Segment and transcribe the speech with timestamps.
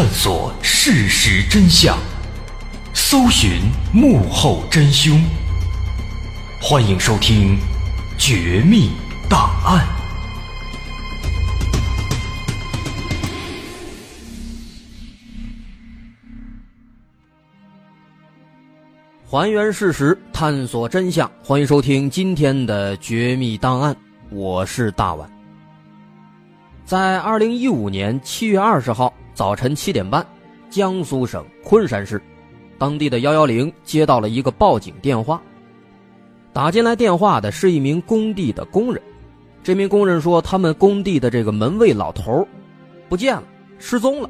[0.00, 1.94] 探索事实真相，
[2.94, 3.60] 搜寻
[3.92, 5.22] 幕后真凶。
[6.58, 7.54] 欢迎收听
[8.16, 8.92] 《绝密
[9.28, 9.86] 档案》，
[19.30, 21.30] 还原事实，探索真相。
[21.44, 23.94] 欢迎收听今天的《绝密档案》，
[24.30, 25.30] 我是大碗。
[26.86, 29.12] 在二零一五年七月二十号。
[29.40, 30.22] 早晨七点半，
[30.68, 32.20] 江苏省昆山市，
[32.76, 35.40] 当地的幺幺零接到了一个报警电话。
[36.52, 39.02] 打进来电话的是一名工地的工人，
[39.62, 42.46] 这名工人说，他们工地的这个门卫老头
[43.08, 43.44] 不见了，
[43.78, 44.28] 失踪了。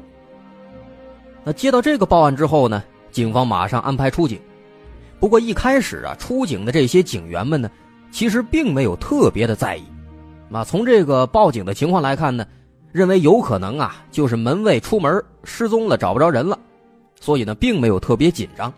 [1.43, 4.39] 那接到这个报案之后呢，警方马上安排出警。
[5.19, 7.69] 不过一开始啊，出警的这些警员们呢，
[8.11, 9.83] 其实并没有特别的在意。
[10.47, 12.47] 那从这个报警的情况来看呢。
[12.91, 16.59] 认为有可能啊，就是门卫出门失踪了，找不着人了，
[17.19, 18.71] 所以呢，并没有特别紧张。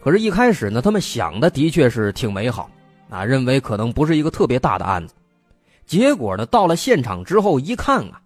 [0.00, 2.70] 可是，一开始呢，他们想的的确是挺美好
[3.08, 5.14] 啊，认为可能不是一个特别大的案子。
[5.86, 8.20] 结果呢，到了现场之后一看啊，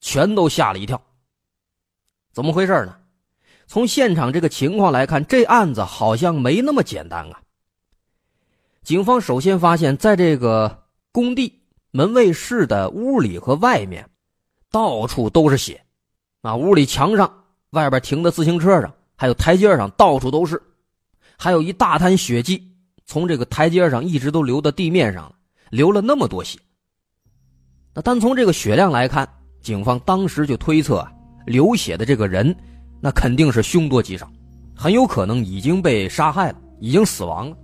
[0.00, 1.00] 全都吓了一跳。
[2.32, 2.96] 怎么回事呢？
[3.66, 7.40] 从现场这个情况来看，这案子好像没那么简单啊。
[8.82, 11.61] 警方首先发现，在这个工地。
[11.94, 14.08] 门卫室的屋里和外面，
[14.70, 15.78] 到处都是血，
[16.40, 17.30] 啊，屋里墙上、
[17.72, 20.60] 外边停的自行车上，还有台阶上，到处都是，
[21.36, 22.66] 还有一大滩血迹，
[23.04, 25.34] 从这个台阶上一直都流到地面上了，
[25.68, 26.58] 流了那么多血。
[27.94, 29.28] 那单从这个血量来看，
[29.60, 31.12] 警方当时就推测啊，
[31.44, 32.56] 流血的这个人，
[33.02, 34.32] 那肯定是凶多吉少，
[34.74, 37.56] 很有可能已经被杀害了，已经死亡了。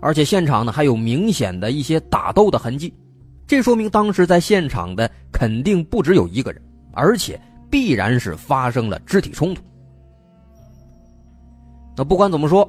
[0.00, 2.92] 而且现场呢还有明显的一些打斗的痕迹，
[3.46, 6.62] 这说明当时在现场的肯定不只有一个人，
[6.92, 9.62] 而且必然是发生了肢体冲突。
[11.96, 12.68] 那不管怎么说，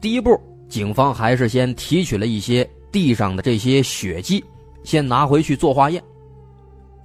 [0.00, 4.42] 第一步，警方还是先提取了一些地上的这些血迹，
[4.82, 6.02] 先拿回去做化验，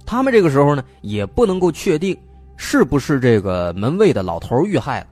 [0.06, 2.16] 他们这个时候呢，也不能够确定
[2.56, 5.06] 是不是这个门卫的老头遇害了，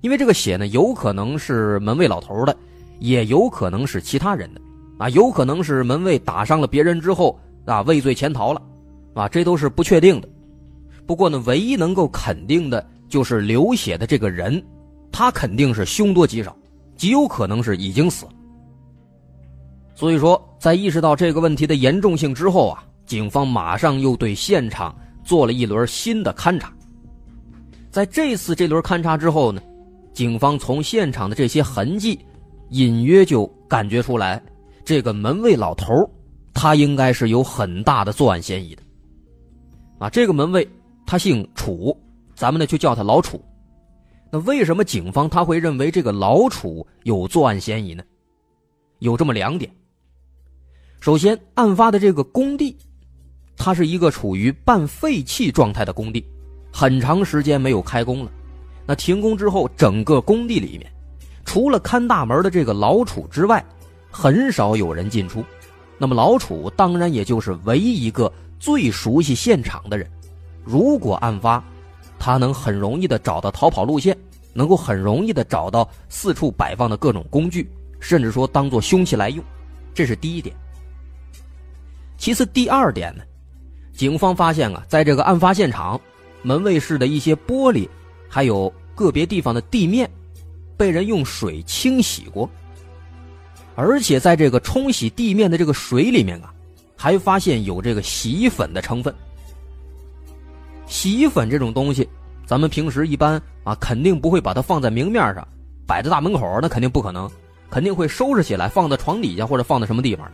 [0.00, 2.56] 因为这个血呢，有可能是门卫老头的，
[2.98, 4.60] 也有可能是其他人的，
[4.98, 8.62] 啊，有可能是门卫打伤了别人之后啊，畏罪潜逃了，
[9.14, 10.28] 啊，这都是不确定的。
[11.06, 14.62] 不过呢，唯一能够肯定的就是流血的这个人，
[15.12, 16.56] 他肯定是凶多吉少，
[16.96, 18.32] 极有可能是已经死了。
[19.94, 24.94] 所以说，在意识到这个问题的严重性之后啊，警方马上又对现场
[25.24, 26.72] 做了一轮新的勘查。
[27.90, 29.62] 在这次这轮勘查之后呢，
[30.12, 32.18] 警方从现场的这些痕迹，
[32.70, 34.42] 隐约就感觉出来，
[34.84, 35.92] 这个门卫老头
[36.52, 38.82] 他应该是有很大的作案嫌疑的。
[39.98, 40.68] 啊，这个门卫
[41.06, 41.96] 他姓楚，
[42.34, 43.40] 咱们呢就叫他老楚。
[44.30, 48.02] 那为什么警方他会认为这个老楚有作案嫌疑呢？
[48.98, 49.70] 有这么两点。
[51.00, 52.76] 首先，案发的这个工地，
[53.56, 56.24] 它是一个处于半废弃状态的工地，
[56.72, 58.32] 很长时间没有开工了。
[58.86, 60.90] 那停工之后，整个工地里面，
[61.46, 63.64] 除了看大门的这个老楚之外，
[64.10, 65.42] 很少有人进出。
[65.96, 70.06] 那么老楚当然也就是唯一一个最熟悉现场的人。
[70.64, 71.64] 如果案发，
[72.18, 74.14] 他能很容易的找到逃跑路线，
[74.52, 77.70] 能够很容易的找到四处摆放的各种工具，
[78.00, 79.42] 甚至说当做凶器来用，
[79.94, 80.54] 这是第一点。
[82.18, 83.22] 其次，第二点呢，
[83.94, 86.00] 警方发现啊，在这个案发现场，
[86.42, 87.88] 门卫室的一些玻璃，
[88.28, 90.10] 还有个别地方的地面，
[90.76, 92.48] 被人用水清洗过，
[93.74, 96.52] 而且在这个冲洗地面的这个水里面啊，
[96.96, 99.14] 还发现有这个洗衣粉的成分。
[100.86, 102.08] 洗衣粉这种东西，
[102.46, 105.46] 咱们平时一般啊，肯定不会把它放在明面上，
[105.86, 107.28] 摆在大门口，那肯定不可能，
[107.70, 110.30] 肯定会收拾起来，放在床底下或者放在什么地方。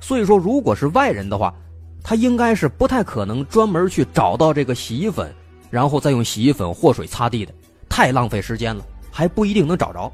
[0.00, 1.54] 所以说，如果是外人的话，
[2.02, 5.32] 他应该是不太可能专门去找到这个洗衣粉，
[5.70, 7.52] 然后再用洗衣粉和水擦地的，
[7.88, 10.12] 太浪费时间了，还不一定能找着。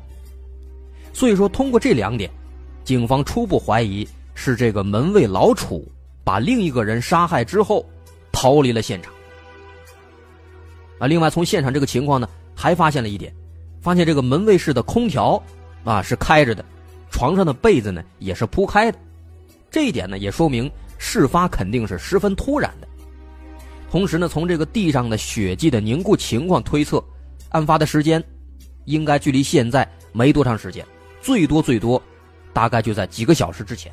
[1.13, 2.31] 所以说，通过这两点，
[2.85, 5.87] 警方初步怀疑是这个门卫老楚
[6.25, 7.85] 把另一个人杀害之后，
[8.33, 9.13] 逃离了现场。
[10.99, 13.33] 啊，另外从现场这个情况呢，还发现了一点，
[13.81, 15.43] 发现这个门卫室的空调
[15.85, 16.65] 啊是开着的，
[17.11, 18.99] 床上的被子呢也是铺开的。
[19.71, 22.89] 这一点呢，也说明事发肯定是十分突然的。
[23.91, 27.03] 同时呢，从这个地上的血迹的凝固情况推测，
[27.51, 28.23] 案发的时间
[28.85, 30.85] 应该距离现在没多长时间，
[31.21, 32.03] 最多最多
[32.53, 33.93] 大概就在几个小时之前。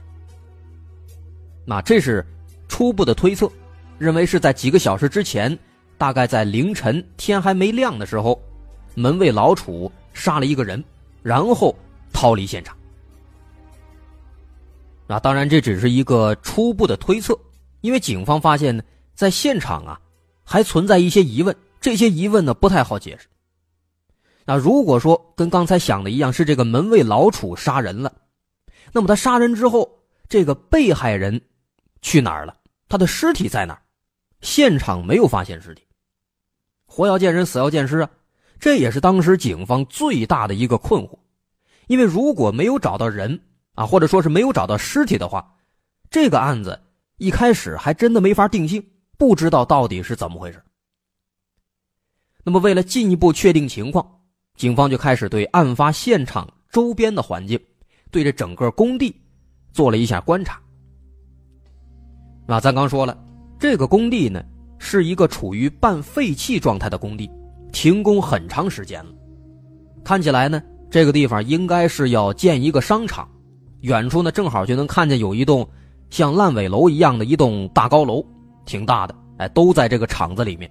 [1.66, 2.26] 那这是
[2.68, 3.50] 初步的推测，
[3.98, 5.58] 认为是在几个小时之前，
[5.98, 8.42] 大概在凌晨天还没亮的时候，
[8.96, 10.84] 门卫老楚杀了一个人，
[11.22, 11.76] 然后
[12.12, 12.76] 逃离现场。
[15.08, 17.38] 那当然，这只是一个初步的推测，
[17.82, 18.84] 因为警方发现呢，
[19.14, 20.00] 在现场啊，
[20.44, 23.28] 还存在一些疑问，这些疑问呢不太好解释。
[24.52, 28.12] 那如果说跟刚才想的一样，是这个门卫老楚杀人了，
[28.92, 29.90] 那么他杀人之后，
[30.28, 31.40] 这个被害人
[32.02, 32.58] 去哪儿了？
[32.90, 33.82] 他的尸体在哪儿？
[34.42, 35.84] 现场没有发现尸体，
[36.86, 38.10] 活要见人，死要见尸啊！
[38.60, 41.18] 这也是当时警方最大的一个困惑，
[41.88, 43.40] 因为如果没有找到人。
[43.76, 45.56] 啊，或者说是没有找到尸体的话，
[46.10, 46.78] 这个案子
[47.20, 48.86] 一开始还真的没法定性，
[49.18, 50.62] 不知道到底是怎么回事。
[52.44, 54.21] 那么，为了进一步确定情况，
[54.62, 57.60] 警方就开始对案发现场周边的环境，
[58.12, 59.12] 对这整个工地
[59.74, 60.62] 做了一下观察。
[62.46, 63.18] 那咱刚说了，
[63.58, 64.44] 这个工地呢
[64.78, 67.28] 是一个处于半废弃状态的工地，
[67.74, 69.12] 停工很长时间了，
[70.04, 73.28] 看起来呢这个地方应该是要建一个商场。
[73.80, 75.68] 远处呢，正好就能看见有一栋
[76.12, 78.24] 像烂尾楼一样的一栋大高楼，
[78.68, 80.70] 挺大的，哎，都在这个厂子里面。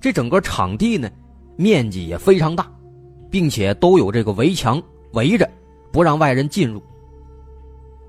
[0.00, 1.08] 这整个场地呢，
[1.56, 2.68] 面积也非常大，
[3.30, 5.48] 并且都有这个围墙围着，
[5.92, 6.82] 不让外人进入。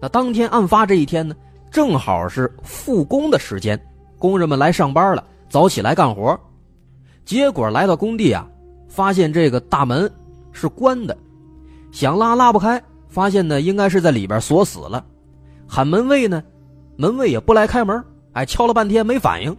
[0.01, 1.36] 那当天案发这一天呢，
[1.71, 3.79] 正好是复工的时间，
[4.17, 6.39] 工人们来上班了，早起来干活。
[7.25, 8.47] 结果来到工地啊，
[8.88, 10.09] 发现这个大门
[10.51, 11.17] 是关的，
[11.91, 12.81] 想拉拉不开。
[13.09, 15.03] 发现呢，应该是在里边锁死了，
[15.65, 16.43] 喊门卫呢，
[16.97, 19.55] 门卫也不来开门，哎，敲了半天没反应，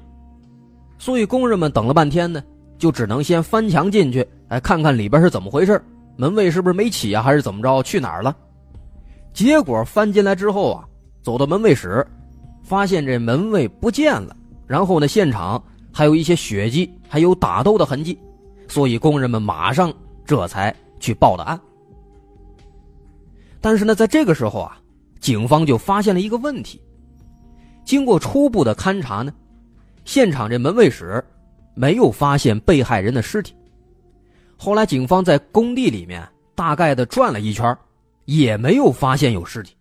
[0.98, 2.44] 所以工人们等了半天呢，
[2.78, 5.80] 就只能先翻墙进去，哎，看看里边是怎么回事，
[6.16, 8.34] 门卫是不是没起啊，还是怎么着，去哪儿了？
[9.32, 10.84] 结果翻进来之后啊，
[11.22, 12.06] 走到门卫室，
[12.62, 14.34] 发现这门卫不见了，
[14.66, 15.62] 然后呢，现场
[15.92, 18.18] 还有一些血迹，还有打斗的痕迹，
[18.68, 19.92] 所以工人们马上
[20.24, 21.60] 这才去报的案。
[23.60, 24.78] 但是呢，在这个时候啊，
[25.20, 26.80] 警方就发现了一个问题。
[27.84, 29.32] 经过初步的勘查呢，
[30.04, 31.22] 现场这门卫室
[31.74, 33.54] 没有发现被害人的尸体。
[34.60, 37.74] 后来警方在工地里面大概的转了一圈，
[38.24, 39.74] 也没有发现有尸体。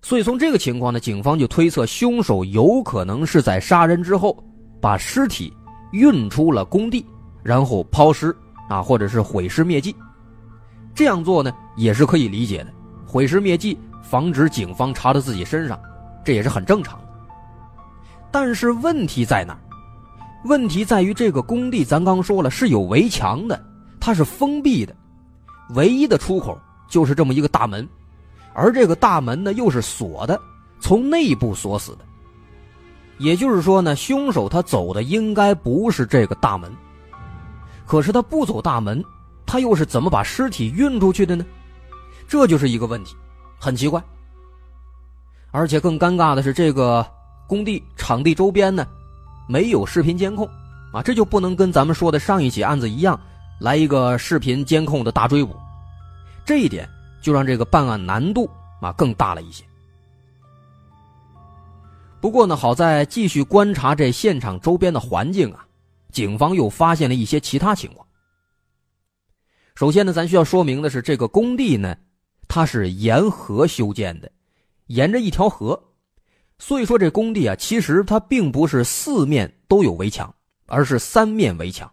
[0.00, 4.40] 所以从这个情况呢，警方就推测凶手有可能是在杀人之后
[4.80, 5.52] 把尸体
[5.90, 7.04] 运出了工地，
[7.42, 8.34] 然后抛尸
[8.68, 9.94] 啊，或者是毁尸灭迹。
[10.94, 12.72] 这样做呢也是可以理解的，
[13.04, 15.76] 毁尸灭迹，防止警方查到自己身上，
[16.24, 17.08] 这也是很正常的。
[18.30, 19.60] 但是问题在哪儿
[20.46, 23.62] 问题在于这个工地，咱刚说了是有围墙的，
[24.00, 24.94] 它是封闭的，
[25.74, 27.86] 唯一的出口就是这么一个大门，
[28.54, 30.40] 而这个大门呢又是锁的，
[30.80, 31.98] 从内部锁死的。
[33.18, 36.70] 也就是说呢，凶手他走的应该不是这个大门，
[37.86, 39.04] 可是他不走大门。
[39.48, 41.46] 他又是怎么把尸体运出去的呢？
[42.26, 43.14] 这就是一个问题，
[43.60, 44.02] 很奇怪。
[45.52, 47.06] 而且更尴尬的是，这个
[47.46, 48.84] 工地场地周边呢，
[49.46, 50.48] 没有视频监控
[50.92, 53.20] 啊，这就不能跟咱们说的上一起案子一样，
[53.60, 55.54] 来一个视频监控的大追捕。
[56.44, 56.88] 这一点
[57.20, 58.48] 就让这个办案难度
[58.80, 59.64] 啊更大了一些。
[62.20, 65.66] 不过呢，好在继续观察这现场周边的环境啊，
[66.10, 68.06] 警方又发现了一些其他情况。
[69.74, 71.94] 首先呢，咱需要说明的是，这个工地呢，
[72.48, 74.32] 它是沿河修建的，
[74.86, 75.80] 沿着一条河，
[76.58, 80.34] 所以说这工地啊，其实它并不是四面都有围墙，
[80.66, 81.90] 而是三面围墙。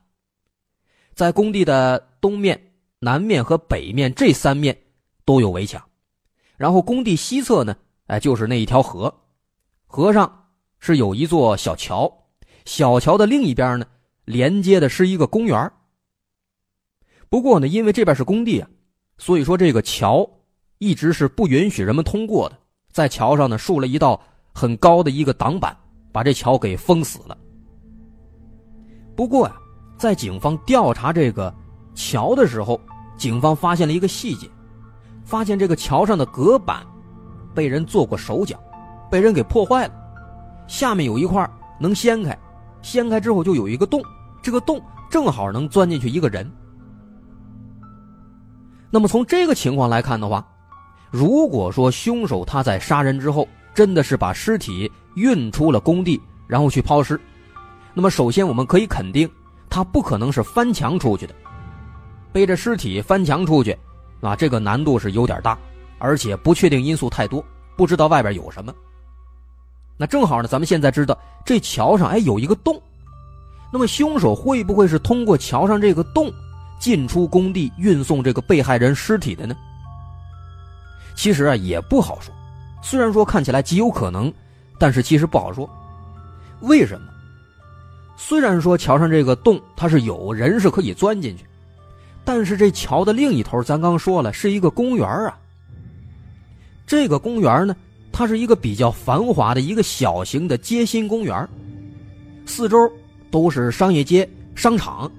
[1.14, 4.76] 在工地的东面、南面和北面这三面
[5.26, 5.84] 都有围墙，
[6.58, 7.76] 然后工地西侧呢，
[8.08, 9.14] 哎，就是那一条河，
[9.86, 10.48] 河上
[10.80, 12.12] 是有一座小桥，
[12.66, 13.86] 小桥的另一边呢，
[14.26, 15.72] 连接的是一个公园
[17.30, 18.70] 不过呢，因为这边是工地啊，
[19.18, 20.28] 所以说这个桥
[20.78, 22.58] 一直是不允许人们通过的。
[22.92, 24.22] 在桥上呢，竖了一道
[24.54, 25.76] 很高的一个挡板，
[26.12, 27.38] 把这桥给封死了。
[29.16, 29.56] 不过呀，
[29.98, 31.54] 在警方调查这个
[31.94, 32.80] 桥的时候，
[33.18, 34.50] 警方发现了一个细节，
[35.24, 36.86] 发现这个桥上的隔板
[37.54, 38.58] 被人做过手脚，
[39.10, 39.94] 被人给破坏了。
[40.68, 41.48] 下面有一块
[41.80, 42.38] 能掀开，
[42.82, 44.02] 掀开之后就有一个洞，
[44.42, 46.50] 这个洞正好能钻进去一个人。
[48.90, 50.48] 那么从这个情况来看的话，
[51.12, 57.20] 如果说凶手他在杀人之后真的是把尸体运出了工地，然后去抛尸，
[57.94, 59.30] 那么首先我们可以肯定，
[59.70, 61.34] 他不可能是翻墙出去的，
[62.32, 63.78] 背着尸体翻墙出去，
[64.22, 65.58] 啊，这个难度是有点大，
[66.00, 67.44] 而且不确定因素太多，
[67.76, 68.74] 不知道外边有什么。
[69.98, 72.82] 那正好呢，咱们现在知道这桥上哎有一个洞，
[73.72, 76.32] 那么凶手会不会是通过桥上这个洞？
[76.80, 79.56] 进出工地运送这个被害人尸体的呢？
[81.16, 82.34] 其实啊也不好说，
[82.84, 84.32] 虽然说看起来极有可能，
[84.78, 85.68] 但是其实不好说。
[86.60, 87.08] 为什么？
[88.18, 91.46] 虽然说桥上这个洞它是有人是可以钻进去，
[92.24, 95.38] 但是这桥的另一头咱刚说了是一个公园啊。
[96.86, 97.76] 这个公园呢，
[98.12, 101.48] 它是一个比较繁华的一个小型的街心公园，
[102.46, 102.78] 四周
[103.32, 105.10] 都是商业街、商场。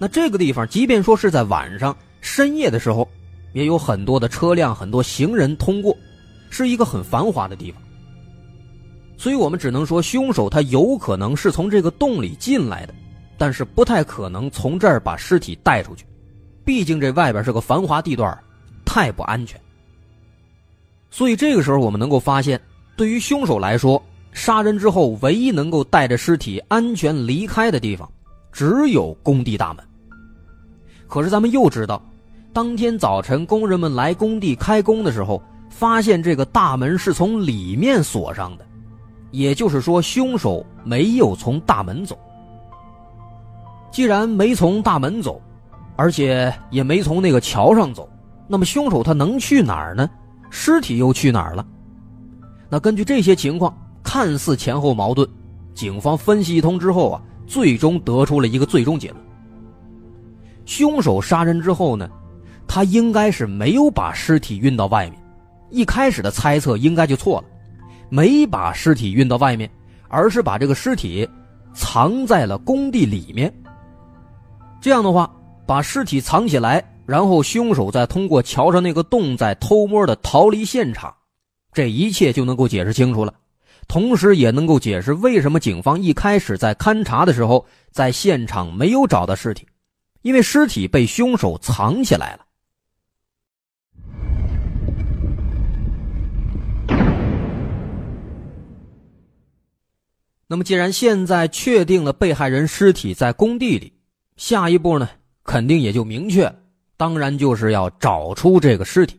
[0.00, 3.06] 那这个地方，即便说是在晚上、深夜的时候，
[3.52, 5.96] 也有很多的车辆、很多行人通过，
[6.52, 7.80] 是一个很繁华的地方。
[9.16, 12.94] 所以我们只能说，凶手他有可能是从这个洞里进来的，
[13.38, 16.04] 但是不太可能从这儿把尸体带出去，
[16.64, 18.36] 毕竟这外边是个繁华地段，
[18.84, 19.58] 太不安全。
[21.10, 22.60] 所以这个时候，我们能够发现，
[22.96, 28.10] 对于凶手来说，杀人之后唯一能够带着尸体安全离开的地方，
[28.50, 29.84] 只有工地大门。
[31.06, 32.02] 可是咱们又知道，
[32.52, 35.40] 当天早晨工人们来工地开工的时候，
[35.72, 38.64] 发现这个大门是从里面锁上的，
[39.30, 42.16] 也就是说，凶手没有从大门走。
[43.90, 45.40] 既然没从大门走，
[45.96, 48.08] 而且也没从那个桥上走，
[48.46, 50.08] 那么凶手他能去哪儿呢？
[50.50, 51.66] 尸体又去哪儿了？
[52.68, 55.28] 那根据这些情况，看似前后矛盾，
[55.74, 59.20] 警方分析一通之后啊，最终得出了一个最终结论。
[60.64, 62.08] 凶手杀人之后呢，
[62.68, 65.21] 他应该是没有把尸体运到外面，
[65.72, 67.44] 一开始的猜测应该就错了，
[68.10, 69.68] 没把尸体运到外面，
[70.08, 71.28] 而是把这个尸体
[71.72, 73.52] 藏在了工地里面。
[74.80, 75.28] 这样的话，
[75.66, 81.14] 把尸体藏起来，然后凶手再通过桥上那个洞再偷摸的逃离现场，
[81.72, 83.32] 这一切就能够解释清楚了，
[83.88, 89.66] 同时也能够解释为什么警方一开始在勘查的时候，在现场没有找到尸体。
[90.20, 92.44] 因为尸体被凶手藏起来了。
[100.52, 103.90] 那么，既然现在确定了被害人尸体在工地里，
[104.36, 105.08] 下一步呢，
[105.44, 106.54] 肯定也就明确，
[106.98, 109.18] 当然就是要找出这个尸体。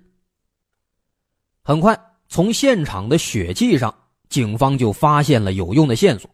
[1.64, 2.00] 很快，
[2.30, 3.92] 从现场的血迹上，
[4.30, 6.30] 警方就发现了有用的线索。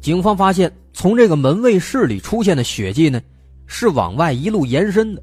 [0.00, 3.20] 警方发现，从这个门卫室里出现的血迹呢，
[3.66, 5.20] 是往外一路延伸的。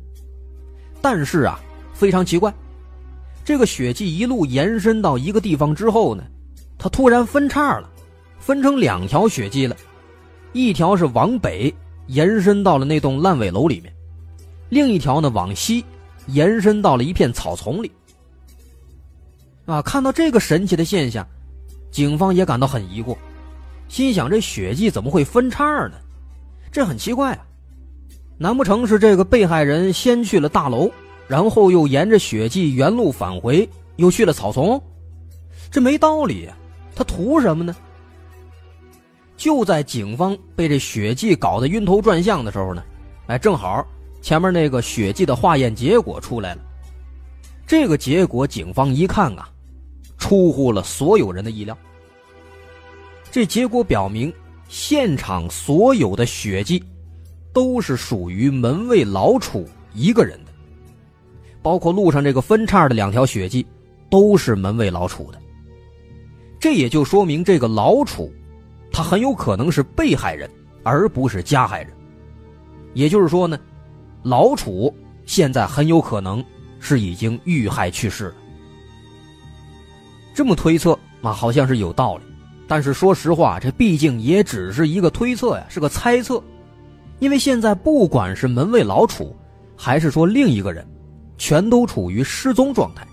[1.02, 1.58] 但是啊，
[1.94, 2.54] 非常奇怪，
[3.46, 6.26] 这个血迹一路延伸到一个地方之后呢，
[6.78, 7.90] 它突然分叉了，
[8.44, 9.74] 分成两条血迹了，
[10.52, 11.74] 一条是往北
[12.08, 13.94] 延伸到了那栋烂尾楼里面，
[14.68, 15.86] 另一条呢往西
[16.28, 17.90] 延伸到了一片草丛里。
[19.66, 21.26] 啊，看到这个神奇的现象，
[21.90, 23.16] 警方也感到很疑惑，
[23.88, 25.94] 心想：这血迹怎么会分叉呢？
[26.70, 27.46] 这很奇怪啊！
[28.38, 30.92] 难不成是这个被害人先去了大楼，
[31.30, 34.84] 然后又沿着血迹原路返回，又去了草丛？
[35.72, 36.58] 这没道理呀！
[36.94, 37.74] 他图什么呢？
[39.44, 42.82] 就在警方被这血迹搞得晕头转向的时候呢，
[43.28, 43.86] 哎，正好
[44.22, 46.62] 前面那个血迹的化验结果出来了。
[47.68, 49.50] 这个结果，警方一看啊。
[50.18, 51.78] 出乎了所有人的意料。
[53.30, 54.32] 这结果表明，
[54.70, 56.82] 现场所有的血迹
[57.52, 60.52] 都是属于门卫老楚一个人的，
[61.62, 63.68] 包括路上这个分叉的两条血迹，
[64.10, 65.42] 都是门卫老楚的。
[66.62, 68.32] 这也就说明，这个老楚，
[68.94, 70.50] 他很有可能是被害人，
[70.84, 71.92] 而不是加害人。
[72.94, 73.60] 也就是说呢，
[74.22, 74.94] 老楚
[75.26, 76.46] 现在很有可能
[76.80, 78.36] 是已经遇害去世了。
[80.36, 82.24] 这么推测啊，好像是有道理，
[82.68, 86.42] 但是说实话，这毕竟也只是一个推测呀，是个猜测。
[87.20, 89.36] 因为现在不管是门卫老楚，
[89.76, 90.86] 还是说另一个人，
[91.38, 93.08] 全都处于失踪状态，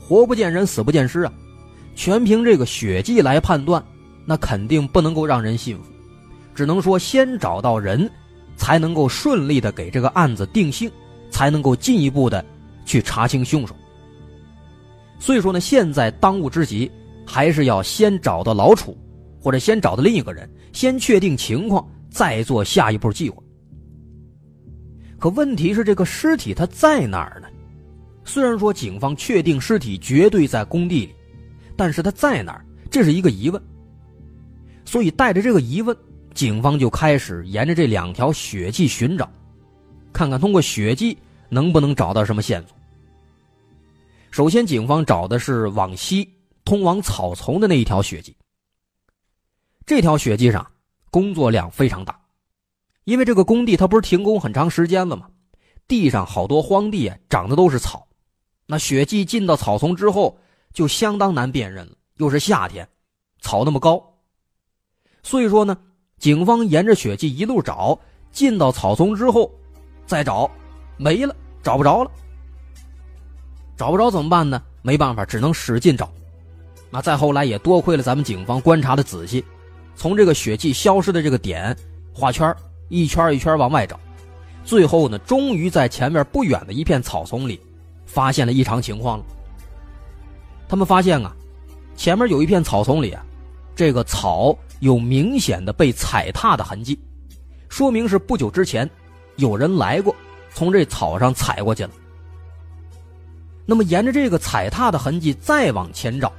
[0.00, 1.32] 活不见人，死不见尸啊！
[1.94, 3.82] 全凭这个血迹来判断，
[4.24, 5.84] 那肯定不能够让人信服。
[6.54, 8.10] 只能说先找到人，
[8.56, 10.90] 才能够顺利的给这个案子定性，
[11.30, 12.44] 才能够进一步的
[12.84, 13.74] 去查清凶手。
[15.18, 16.90] 所以说呢，现在当务之急
[17.24, 18.96] 还是要先找到老楚，
[19.40, 23.42] 或者先找到另一个人，先确定情况，再做下一步计划。
[25.18, 27.46] 可问题是，这个尸体它在哪儿呢？
[28.24, 31.14] 虽然说警方确定尸体绝对在工地里，
[31.76, 33.62] 但是它在哪儿，这是一个疑问。
[34.92, 35.96] 所以带着这个疑问，
[36.34, 39.26] 警方就开始沿着这两条血迹寻找，
[40.12, 41.16] 看看通过血迹
[41.48, 42.76] 能不能找到什么线索。
[44.30, 46.28] 首先，警方找的是往西
[46.62, 48.36] 通往草丛的那一条血迹。
[49.86, 50.70] 这条血迹上
[51.10, 52.20] 工作量非常大，
[53.04, 55.26] 因为这个工地它不是停工很长时间了吗？
[55.88, 58.06] 地上好多荒地啊，长的都是草。
[58.66, 60.38] 那血迹进到草丛之后，
[60.74, 61.92] 就相当难辨认了。
[62.18, 62.86] 又是夏天，
[63.40, 64.11] 草那么高，
[65.22, 65.76] 所以说呢，
[66.18, 67.98] 警方沿着血迹一路找，
[68.30, 69.50] 进到草丛之后，
[70.06, 70.50] 再找，
[70.96, 72.10] 没了，找不着了。
[73.76, 74.62] 找不着怎么办呢？
[74.82, 76.10] 没办法，只能使劲找。
[76.90, 79.44] 那再后来也多亏了咱们警方观察的仔细，
[79.96, 81.74] 从这个血迹消失的这个点
[82.12, 82.54] 画圈，
[82.88, 83.98] 一圈一圈往外找，
[84.64, 87.58] 最后呢，终于在前面不远的一片草丛里，
[88.06, 89.24] 发现了异常情况了。
[90.68, 91.34] 他们发现啊，
[91.96, 93.24] 前面有一片草丛里啊，
[93.74, 96.98] 这个草有明显的被踩踏的痕迹，
[97.68, 98.88] 说明是不久之前
[99.36, 100.12] 有人来过，
[100.52, 101.90] 从这草上踩过去了。
[103.64, 106.32] 那么，沿着这个踩踏的痕迹再往前找，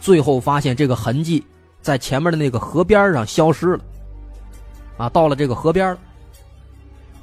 [0.00, 1.44] 最后发现这个痕迹
[1.80, 3.84] 在前面的那个河边上消失了。
[4.96, 5.98] 啊，到了这个河边了。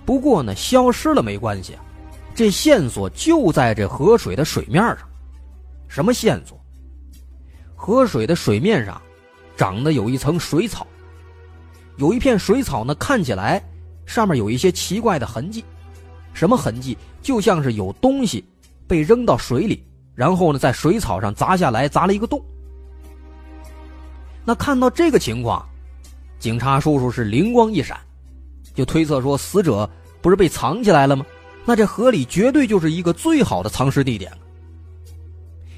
[0.06, 1.78] 不过呢，消失了没关系，
[2.36, 4.98] 这线索就在这河水的水面上。
[5.88, 6.60] 什么线索？
[7.76, 9.02] 河水的水面上
[9.60, 10.88] 长得有一层水草，
[11.98, 13.62] 有一片水草呢，看起来
[14.06, 15.66] 上面有一些奇怪的痕迹。
[16.34, 16.98] 什么痕迹？
[17.22, 18.42] 就像是有东西。
[18.88, 22.44] 被扔到水里，然后呢，在水草上砸下来，砸了一个洞。
[24.44, 25.64] 那看到这个情况，
[26.40, 27.96] 警察叔叔是灵光一闪，
[28.74, 29.88] 就推测说，死者
[30.22, 31.24] 不是被藏起来了吗？
[31.66, 34.32] 那这河里绝对就是一个最好的藏尸地点。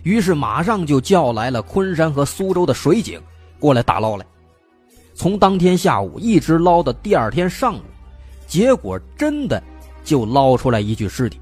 [0.03, 3.21] 于是马上就叫来了昆山和苏州的水警
[3.61, 4.25] 过来打捞来，
[5.13, 7.83] 从当天下午一直捞到第二天上午，
[8.45, 9.63] 结果真的
[10.03, 11.39] 就捞出来一具尸体。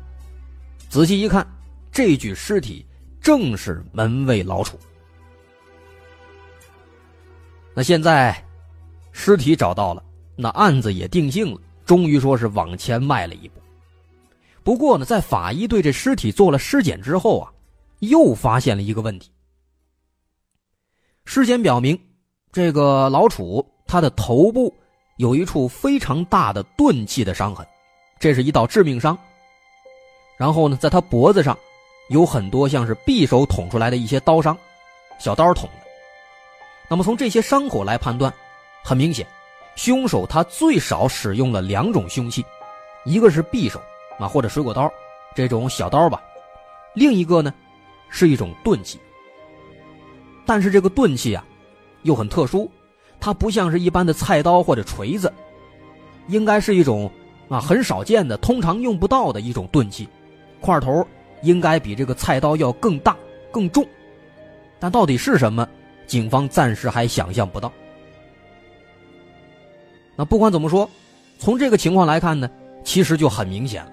[0.90, 1.48] 仔细一看。
[1.92, 2.86] 这具尸体
[3.20, 4.80] 正是门卫老楚。
[7.74, 8.42] 那现在
[9.12, 10.04] 尸体找到了，
[10.36, 13.60] 那案子也定性了，终于说是往前迈了一步。
[14.64, 17.52] 不过呢，在法医对这尸体做了尸检之后啊，
[18.00, 19.32] 又发现了一个问题。
[21.26, 22.00] 尸检表明，
[22.52, 24.74] 这个老楚他的头部
[25.18, 27.66] 有一处非常大的钝器的伤痕，
[28.20, 29.16] 这是一道致命伤。
[30.36, 31.56] 然后呢，在他脖子上
[32.10, 34.58] 有很多像是匕首捅出来的一些刀伤，
[35.20, 35.86] 小刀捅的。
[36.90, 38.34] 那么从这些伤口来判断，
[38.84, 39.28] 很明显，
[39.76, 42.44] 凶手他最少使用了两种凶器，
[43.06, 43.80] 一个是匕首
[44.18, 44.92] 啊或者水果刀
[45.36, 46.20] 这种小刀吧，
[46.96, 47.54] 另一个呢
[48.10, 49.00] 是一种钝器。
[50.48, 51.46] 但是这个钝器啊。
[52.04, 52.70] 又很特殊，
[53.20, 55.32] 它不像是一般的菜刀或者锤子，
[56.28, 57.10] 应该是一种
[57.48, 60.08] 啊很少见的、通常用不到的一种钝器，
[60.62, 61.06] 块头
[61.42, 63.16] 应该比这个菜刀要更大、
[63.52, 63.86] 更重，
[64.80, 65.68] 但到底是什么，
[66.08, 67.72] 警方暂时还想象不到。
[70.16, 70.90] 那不管怎么说，
[71.38, 72.50] 从这个情况来看呢，
[72.84, 73.92] 其实就很明显了。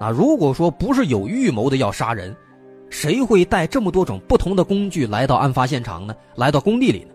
[0.00, 2.34] 那，如果说不是有预谋的要杀人，
[2.88, 6.14] 谁会带这么多种不同的工具来到案发现场呢？
[6.36, 7.14] 来到工地里呢？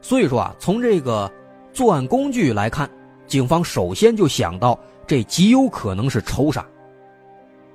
[0.00, 1.30] 所以说啊，从这个
[1.72, 2.88] 作案工具来看，
[3.26, 6.64] 警方首先就想到这极有可能是仇杀。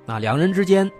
[0.06, 0.90] 那两人之间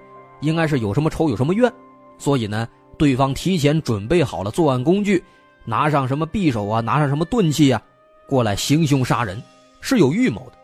[0.41, 1.73] 应该是有什么仇有什么怨，
[2.19, 5.23] 所以呢，对方提前准备好了作案工具，
[5.65, 7.83] 拿上什么匕首啊，拿上什么钝器啊，
[8.29, 9.43] 过来行凶杀人，
[9.81, 10.59] 是有预谋的。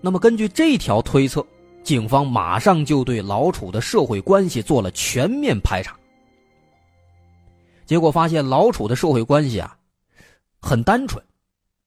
[0.00, 1.44] 那么根据这条推测，
[1.82, 5.94] 警方马上就对老楚的社会关系做了全面排查。
[7.90, 9.76] 结果发现老楚的社会关系啊，
[10.60, 11.20] 很单纯。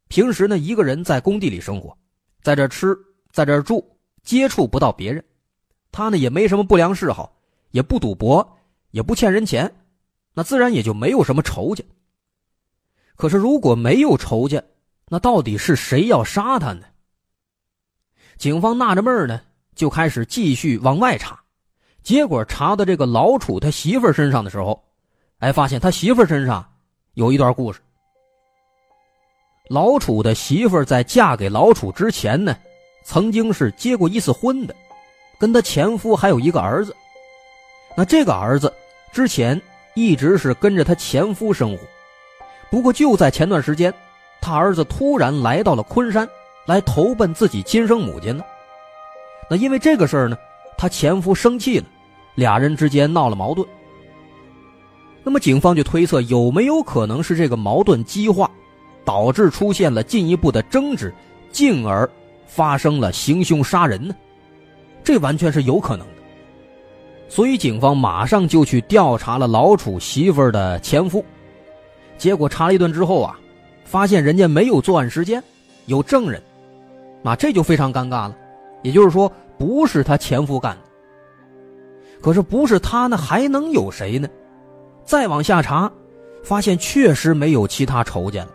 [0.10, 1.98] 平时呢，一个人在工地里生活，
[2.42, 2.94] 在这吃，
[3.32, 3.82] 在这住，
[4.22, 5.24] 接触不到别人。
[5.94, 7.34] 他呢也没什么不良嗜好，
[7.72, 8.58] 也不赌博，
[8.92, 9.74] 也不欠人钱，
[10.34, 11.82] 那自然也就没有什么仇家。
[13.16, 14.62] 可是如果没有仇家，
[15.08, 16.86] 那到底是谁要杀他呢？
[18.38, 19.39] 警方纳着闷呢，
[19.74, 21.42] 就开始继续往外查。
[22.02, 24.84] 结果查到这个老楚他媳妇身上的时候。
[25.43, 26.65] 还发现他媳妇身上
[27.15, 27.82] 有一段故事。
[29.67, 32.56] 老楚的媳妇在嫁给老楚之前呢，
[33.03, 34.73] 曾经是结过一次婚的，
[35.38, 36.95] 跟他前夫还有一个儿子。
[37.93, 38.73] 那这个儿子
[39.12, 39.62] 之前
[39.95, 41.84] 一直是跟着他前夫生活，
[42.71, 43.93] 不过就在前段时间，
[44.39, 46.25] 他儿子突然来到了昆山，
[46.67, 48.45] 来投奔自己亲生母亲呢。
[49.49, 50.38] 那因为这个事儿呢，
[50.77, 51.86] 他前夫生气了，
[52.36, 53.67] 俩人之间闹了矛盾。
[55.24, 58.50] 那么，警方就推测有没有可能是这个矛盾激化，
[59.06, 61.14] 导致出现了进一步的争执，
[61.52, 62.10] 进而
[62.46, 64.14] 发生了行凶杀人呢？
[65.04, 66.14] 这完全是有可能的。
[67.30, 71.24] 所以，警方马上就去调查了老楚媳妇儿的前夫。
[72.18, 73.40] 结果查了一顿之后啊，
[73.86, 75.42] 发现人家没有作案时间，
[75.86, 76.42] 有证人，
[77.24, 78.38] 啊，这就非常尴尬了。
[78.82, 80.82] 也就是说，不是他前夫干的。
[82.22, 84.28] 可是不是他呢，还能有谁呢？
[85.06, 85.92] 再往下查，
[86.44, 88.50] 发现确实没有其他仇家了，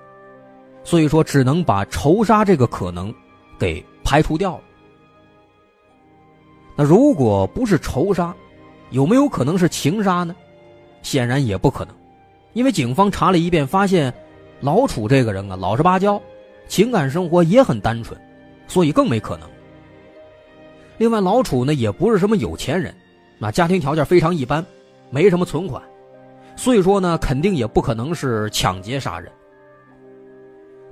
[0.83, 3.13] 所以说只能把仇杀这个可能
[3.59, 4.63] 给排除掉了。
[6.75, 8.35] 那如果不是仇杀，
[8.91, 10.35] 有没有可能是情杀呢？
[11.03, 11.95] 显然也不可能，
[12.55, 14.13] 因为警方查了一遍，发现
[14.61, 16.21] 老楚这个人啊老实巴交，
[16.67, 18.19] 情感生活也很单纯，
[18.67, 19.49] 所以更没可能。
[20.97, 22.95] 另外，老楚呢也不是什么有钱人，
[23.39, 24.65] 那家庭条件非常一般，
[25.11, 25.81] 没什么存款。
[26.59, 29.31] 所以说呢，肯定也不可能是抢劫杀人。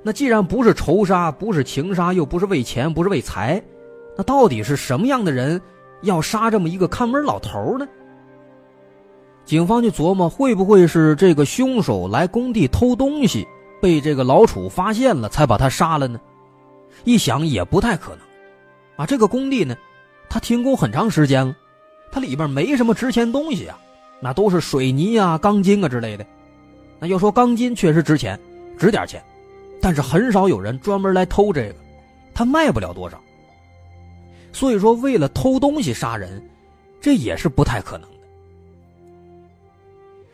[0.01, 3.61] 那既然不是仇杀，不是情杀，又不是为钱，不是为财，
[4.15, 5.61] 那到底是什么样的人
[6.03, 7.85] 要杀这么一个看门老头呢？
[9.43, 13.45] 警方就琢磨，会不会是这个凶手来工地偷东西，
[13.81, 16.17] 被这个老楚发现了，才把他杀了呢？
[17.03, 18.19] 一想也不太可能。
[18.95, 19.75] 啊，这个工地呢，
[20.29, 21.53] 他停工很长时间了，
[22.09, 23.77] 它里边没什么值钱东西啊。
[24.19, 26.25] 那都是水泥啊、钢筋啊之类的。
[26.99, 28.39] 那要说钢筋确实值钱，
[28.77, 29.23] 值点钱，
[29.81, 31.75] 但是很少有人专门来偷这个，
[32.33, 33.21] 他卖不了多少。
[34.51, 36.43] 所以说，为了偷东西杀人，
[36.99, 38.17] 这也是不太可能的。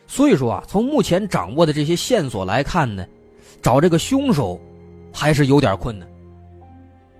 [0.06, 3.04] 所以说啊，从目前掌握的这些线索来看呢，
[3.60, 4.58] 找这个凶手
[5.12, 6.08] 还是有点困难。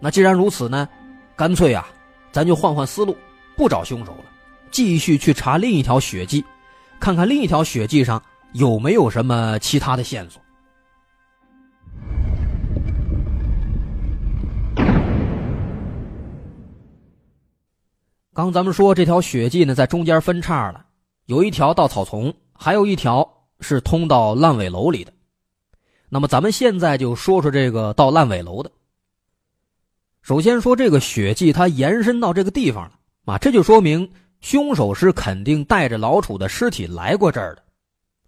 [0.01, 0.89] 那既然如此呢，
[1.37, 1.87] 干脆啊，
[2.33, 3.15] 咱就换换思路，
[3.57, 4.25] 不找凶手了，
[4.71, 6.43] 继续去查另一条血迹。
[7.05, 8.23] 看看另一条血迹上
[8.55, 10.41] 有没有什么其他的线索。
[18.33, 20.87] 刚咱们说这条血迹呢，在中间分叉了，
[21.27, 23.29] 有一条到草丛，还有一条
[23.61, 25.13] 是通到烂尾楼里的。
[26.09, 28.71] 那么咱们现在就说说这个到烂尾楼的。
[30.23, 32.93] 首先说这个血迹，它延伸到这个地方了
[33.27, 34.11] 啊，这就说明。
[34.45, 37.63] 凶手是肯定带着老楚的尸体来过这儿的，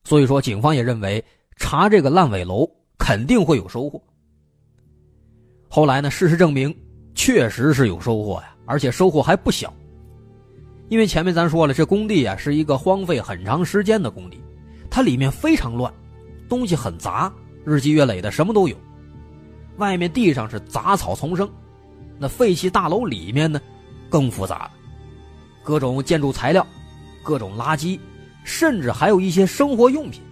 [0.03, 1.23] 所以说警方也认为
[1.57, 4.03] 查这个烂尾楼肯定会有收获。
[5.69, 6.75] 后来呢，事实证明
[7.15, 9.71] 确实是有收获呀，而且收获还不小。
[10.89, 14.41] 因为前面咱说了，这工地啊是一个荒废很长时间的工地，
[14.89, 15.93] 它里面非常乱，
[16.49, 17.31] 东西很杂，
[17.63, 18.77] 日积月累的什么都有。
[19.77, 21.47] 外面地上是杂草丛生，
[22.19, 23.61] 那废弃大楼里面呢
[24.09, 24.71] 更复杂，
[25.67, 26.65] 各种建筑材料，
[27.25, 27.99] 各种垃圾，
[28.45, 30.23] 甚至还有一些生活用品。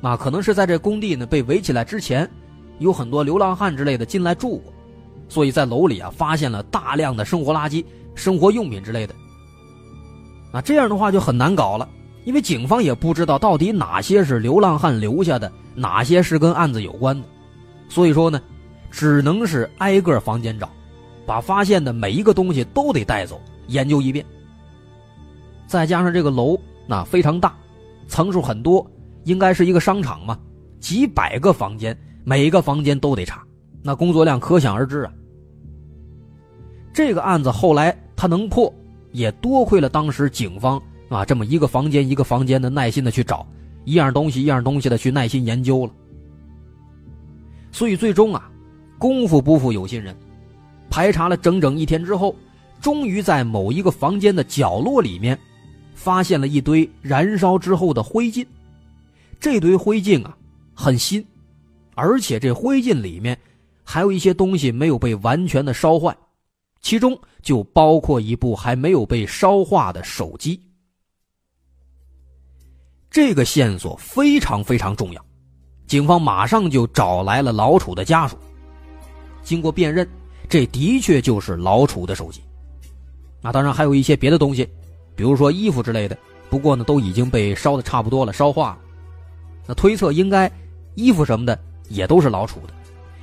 [0.00, 2.30] 那可能是在这工地呢被围起来之前，
[2.78, 4.72] 有很多流浪汉之类的进来住过，
[5.28, 9.12] 所以在楼里啊发现了大量的生活垃圾、生活用品之类的。
[10.52, 11.88] 那这样的话就很难搞了，
[12.24, 17.26] 因为警方也不知道到底哪些是流浪汉留下的，哪些是跟案子有关的，
[17.88, 18.40] 所以说呢，
[18.88, 20.70] 只能是挨个房间找，
[21.26, 24.24] 把发现的每一个东西都得带走研究一遍。
[25.66, 27.54] 再加上这个楼那非常大，
[28.06, 28.84] 层数很多，
[29.24, 30.38] 应该是一个商场嘛，
[30.80, 33.42] 几百个房间，每一个房间都得查，
[33.82, 35.12] 那工作量可想而知啊。
[36.92, 38.72] 这个案子后来他能破。
[39.12, 43.46] 也多亏了当时警方啊，这么一个房间一个房间的耐心的去找，
[43.84, 45.92] 一样东西一样东西的去耐心研究了。
[47.70, 48.50] 所以最终啊，
[48.98, 50.16] 功夫不负有心人，
[50.90, 52.34] 排查了整整一天之后，
[52.80, 55.38] 终于在某一个房间的角落里面，
[55.94, 58.46] 发现了一堆燃烧之后的灰烬。
[59.40, 60.36] 这堆灰烬啊，
[60.74, 61.24] 很新，
[61.94, 63.38] 而且这灰烬里面
[63.82, 66.16] 还有一些东西没有被完全的烧坏。
[66.80, 70.60] 其中就包括一部还没有被烧化的手机，
[73.10, 75.24] 这个线索非常非常重要，
[75.86, 78.36] 警方马上就找来了老楚的家属。
[79.42, 80.06] 经过辨认，
[80.46, 82.42] 这的确就是老楚的手机。
[83.40, 84.68] 那当然还有一些别的东西，
[85.14, 86.16] 比如说衣服之类的，
[86.48, 88.78] 不过呢都已经被烧的差不多了，烧化了。
[89.66, 90.50] 那推测应该
[90.94, 92.74] 衣服什么的也都是老楚的，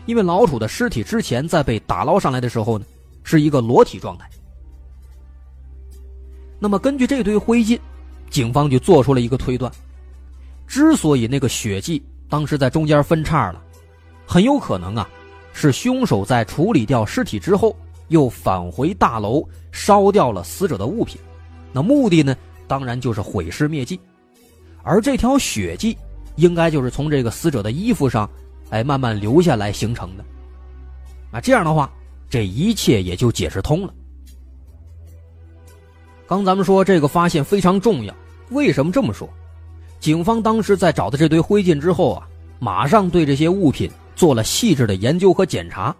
[0.05, 2.85] 因为老楚的尸体之前在被打捞上来的时候呢。
[3.23, 4.27] 是一个裸体状态。
[6.59, 7.79] 那么，根据这堆灰烬，
[8.31, 9.71] 警方就做出了一个推断：
[10.65, 13.61] 之所以那个血迹当时在中间分叉了，
[14.25, 15.07] 很有可能啊，
[15.53, 17.75] 是凶手在处理掉尸体之后，
[18.07, 21.21] 又返回大楼烧掉了死者的物品。
[21.73, 22.35] 那目的呢，
[22.67, 23.99] 当然就是毁尸灭迹。
[24.83, 25.97] 而这条血迹，
[26.35, 28.29] 应该就是从这个死者的衣服上，
[28.69, 30.25] 哎，慢慢流下来形成的。
[31.31, 31.91] 那这样的话。
[32.29, 33.93] 这一切也就解释通了。
[36.25, 38.15] 刚咱们说这个发现非常重要，
[38.51, 39.27] 为什么这么说？
[39.99, 42.25] 警方当时在找到这堆灰烬之后啊，
[42.57, 45.93] 马上对这些物品做了细致的研究和检查，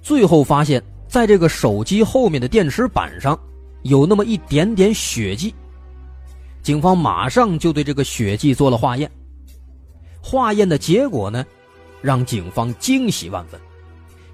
[0.00, 3.38] 最后发现，在这个手机后面的电池板上
[3.82, 5.54] 有那么一点点血迹。
[6.62, 9.10] 警方马上就对这个血迹做了化验，
[10.22, 11.44] 化验的结果呢，
[12.00, 13.60] 让警方惊喜万分。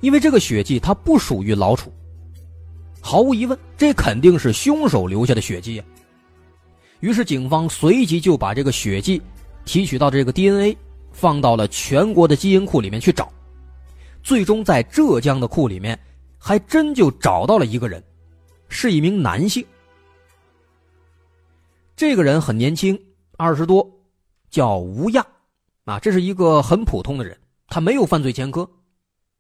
[0.01, 1.93] 因为这个血迹它不属于老楚，
[3.01, 5.85] 毫无疑问，这肯定是凶手留下的血迹呀。
[7.01, 9.21] 于是警方随即就把这个血迹
[9.65, 10.77] 提取到这个 DNA，
[11.13, 13.33] 放到了全国的基因库里面去找，
[14.23, 15.99] 最终在浙江的库里面
[16.39, 18.03] 还真就找到了一个人，
[18.69, 19.65] 是一名男性。
[21.97, 22.99] 这个人很年轻，
[23.37, 23.89] 二十多，
[24.51, 25.27] 叫吴亚，
[25.85, 28.69] 啊，这是一个很普通的人，他没有犯罪前科。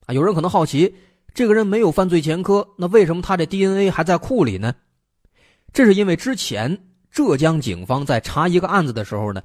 [0.06, 0.94] 啊，有人可能好奇，
[1.34, 4.74] 这个人没有犯罪前科，那为什么他这 DNA 还在库里呢？
[5.72, 9.42] 这是因为之前浙江警方在查一个案子的时候呢，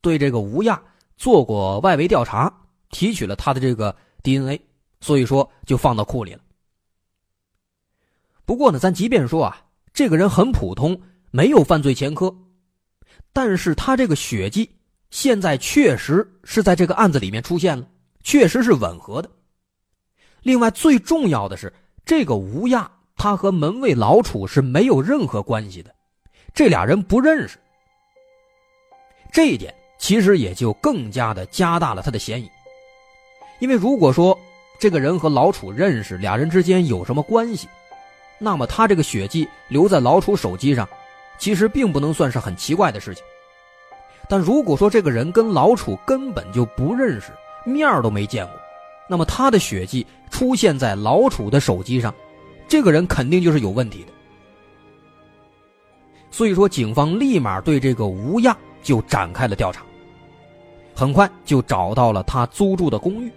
[0.00, 0.82] 对这个吴亚
[1.16, 2.52] 做过外围调查，
[2.90, 4.60] 提取了他的这个 DNA，
[5.00, 6.40] 所以说就放到库里了。
[8.46, 10.98] 不过呢，咱即便说啊，这个人很普通，
[11.32, 12.34] 没有犯罪前科，
[13.32, 14.70] 但是他这个血迹
[15.10, 17.86] 现在确实是在这个案子里面出现了，
[18.22, 19.28] 确实是吻合的。
[20.42, 21.72] 另外，最重要的是，
[22.04, 25.92] 这个吴亚他和门卫老楚是没有任何关系的，
[26.54, 27.58] 这俩人不认识。
[29.32, 32.48] 这一点其实也就更加的加大了他的嫌疑，
[33.58, 34.38] 因为如果说
[34.78, 37.68] 这个人和老楚认识，俩人之间有什么关系，
[38.38, 40.88] 那么他这个血迹留在老楚手机上，
[41.38, 43.24] 其实并不能算是很奇怪的事情。
[44.28, 47.32] 但如果说这个人跟老楚根本就不认识，
[47.64, 48.54] 面都没见过。
[49.08, 52.12] 那么他的血迹出现在老楚的手机上，
[52.66, 54.12] 这个人肯定就是有问题的。
[56.30, 59.82] 所以说，警方立马对这个吴亚就展开了调查。
[60.94, 63.30] 很快就找到了他租住的公寓，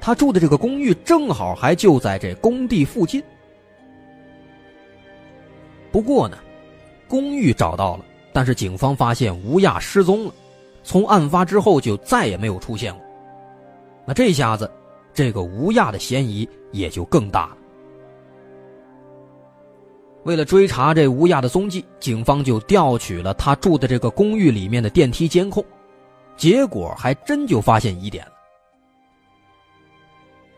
[0.00, 3.22] 他住的这个公寓正好还就在这工地附近。
[5.92, 6.38] 不过呢，
[7.06, 10.34] 公寓找到了，但是警方发现吴亚失踪了，
[10.82, 13.04] 从案发之后就再也没有出现过。
[14.06, 14.68] 那这下子，
[15.12, 17.58] 这个吴亚的嫌疑也就更大了。
[20.24, 25.64] 为了追查这吴亚的踪迹，警方就调取了他住的这个公寓里面的电梯监控，
[26.36, 28.32] 结果还真就发现疑点了。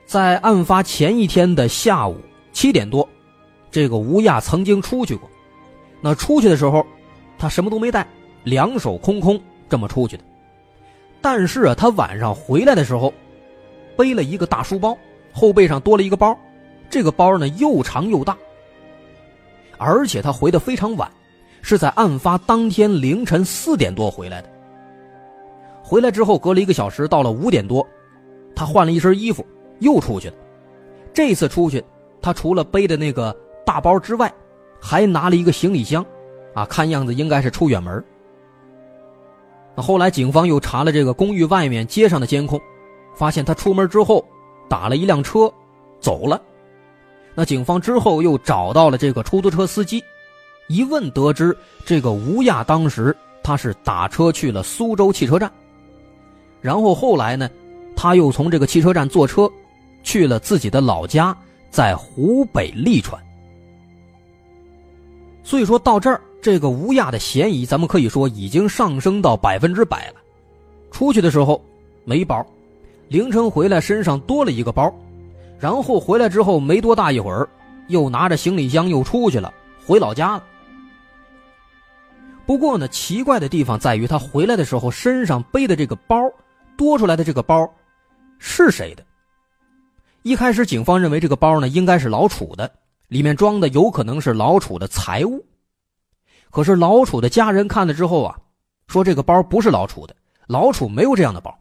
[0.07, 2.20] 在案发前一天的下午
[2.53, 3.09] 七点多，
[3.75, 5.29] 这个吴亚曾经出去过。
[6.01, 6.87] 那出去的时候，
[7.37, 8.07] 他什么都没带，
[8.45, 10.23] 两手空空这么出去的。
[11.21, 13.13] 但是啊，他晚上回来的时候，
[13.97, 14.97] 背了一个大书包，
[15.33, 16.39] 后背上多了一个包，
[16.89, 18.39] 这个包呢又长又大。
[19.77, 21.11] 而且他回的非常晚，
[21.61, 24.49] 是在案发当天凌晨四点多回来的。
[25.83, 27.85] 回来之后，隔了一个小时，到了五点多，
[28.55, 29.45] 他换了一身衣服，
[29.81, 30.35] 又出去了。
[31.13, 31.85] 这次出去，
[32.23, 34.33] 他除了背的那个大包之外，
[34.81, 36.05] 还拿了一个行李箱，
[36.55, 38.05] 啊，看样子应该是出远门。
[39.74, 42.61] 那后来警方又查了这个公寓外面街上的监控，
[43.14, 44.24] 发现他出门之后
[44.68, 45.53] 打了一辆车，
[45.98, 46.40] 走了。
[47.35, 50.03] 那警方之后又找到了这个出租车司机，
[50.68, 55.50] 一问得知，这个吴亚当时他是打车去了苏州汽车站，
[56.61, 57.50] 然后后来呢，
[57.96, 59.50] 他又从这个汽车站坐车，
[60.05, 61.37] 去了自己的老家，
[61.70, 63.20] 在湖北利川。
[65.45, 70.15] 所以说到这儿，这个吴亚的嫌疑，咱们可以说已经上升到百分之百了。
[70.91, 71.63] 出去的时候
[72.05, 72.45] 没包，
[73.09, 74.93] 凌晨回来身上多了一个包。
[75.61, 77.49] 然后回来之后没多大一会儿，
[77.89, 79.53] 又拿着行李箱又出去了，
[79.87, 80.45] 回老家了。
[82.47, 86.17] 不过呢，奇怪的地方在于他回来的时候身上背的这个包，
[86.77, 87.71] 多出来的这个包，
[88.39, 89.05] 是谁的？
[90.23, 92.71] 一开始警方认为这个包呢应该是老楚的，
[93.14, 95.46] 里面装的有可能是老楚的财物。
[96.50, 98.37] 可是老楚的家人看了之后啊，
[98.88, 100.16] 说这个包不是老楚的，
[100.48, 101.57] 老楚没有这样的包。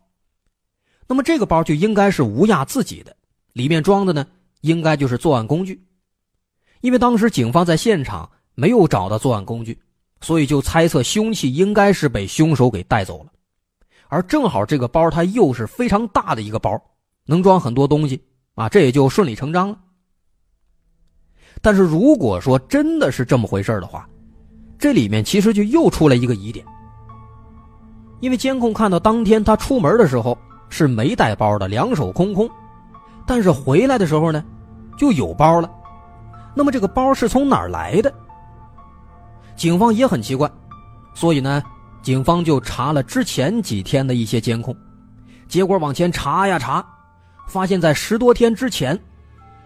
[1.07, 3.15] 那么这个包就应该是吴亚自己的。
[3.51, 4.25] 里面装的呢，
[4.61, 5.79] 应该就是作案工具，
[6.81, 9.79] 因为当时警方在现场没有找到作案工具，
[10.21, 13.31] 所以就猜测凶器应该是被凶手给带走了。
[14.07, 16.81] 而正好这个包它又是非常大的一个包，
[17.25, 18.19] 能装很多东西
[18.55, 19.77] 啊，这也就顺理成章了。
[21.63, 24.05] 但是如果说真的是这么回事的话，
[24.77, 26.65] 这里面其实就又出来一个疑点，
[28.19, 32.49] 因为监控看到当天他出门的时候是没带包的，两手空空。
[33.25, 34.43] 但是回来的时候呢，
[34.97, 35.71] 就有包了。
[36.53, 38.13] 那么这个包是从哪儿来的？
[39.55, 40.51] 警方也很奇怪，
[41.13, 41.63] 所以呢，
[42.01, 44.75] 警方就查了之前几天的一些监控，
[45.47, 46.85] 结果往前查呀查，
[47.47, 48.99] 发现在十多天之前，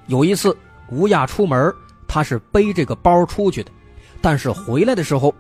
[0.06, 0.56] 有一次
[0.92, 1.74] 吴亚出门，
[2.08, 3.72] 他是背这个包出去的，
[4.22, 5.34] 但是回来的时候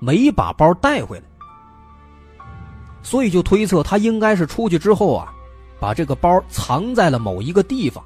[0.00, 1.24] 没把包带回来，
[3.02, 5.32] 所以就推测他应该是出去之后啊。
[5.78, 8.04] 把这个包藏在了某一个地方，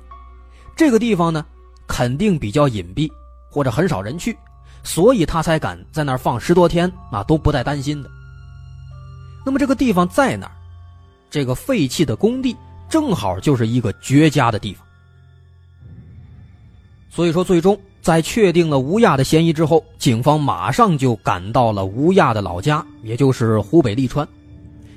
[0.76, 1.44] 这个地方呢，
[1.88, 3.10] 肯定比较隐蔽，
[3.50, 4.38] 或者很少人去，
[4.84, 8.08] 所以他才敢在那儿放十多天啊，都不带担心的。
[9.44, 10.52] 那么这个地方在哪儿？
[11.28, 12.56] 这个废弃的工地
[12.88, 14.86] 正好就是一个绝佳的地方。
[17.14, 24.26] 所以说，最终在确定了吴亚的嫌疑之后，警方马上就赶到了吴亚的老家，也就是湖北利川。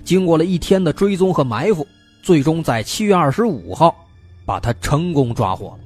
[0.03, 1.86] 经过了一天的追踪和埋伏。
[2.23, 3.95] 最终在七月二十五号，
[4.45, 5.80] 把他成功抓获了。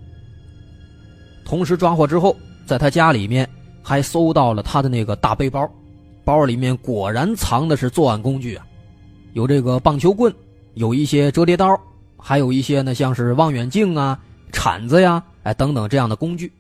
[1.45, 3.47] 同时抓获之后，在他家里面
[3.83, 5.69] 还搜到了他的那个大背包，
[6.23, 8.65] 包里面果然藏的是作案工具啊，
[9.33, 10.33] 有这个棒球棍，
[10.73, 11.79] 有一些折叠刀，
[12.17, 14.17] 还有一些呢像是望远镜啊、
[14.51, 16.51] 铲子呀，哎等等这样的工具。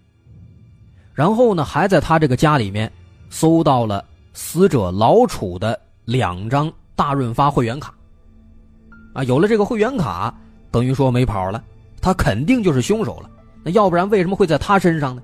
[1.13, 2.91] 然后呢，还在他这个家里面
[3.29, 7.93] 搜到了死者老楚的两张大润发会员卡。
[9.13, 10.33] 啊，有了这个会员卡，
[10.71, 11.61] 等于说没跑了，
[12.01, 13.29] 他肯定就是凶手了。
[13.63, 15.21] 那要不然为什么会在他身上呢？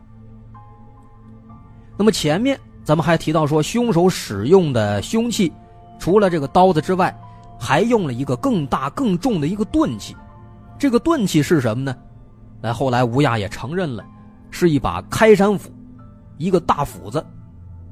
[1.98, 5.52] 那么前面咱们还提到说，凶手使用的凶器，
[5.98, 7.18] 除了这个刀子之外，
[7.58, 10.16] 还用了一个更大更重的一个钝器。
[10.78, 11.96] 这个钝器是什么呢？
[12.62, 14.06] 那，后来吴亚也承认了，
[14.52, 15.70] 是一把开山斧，
[16.38, 17.26] 一个大斧子。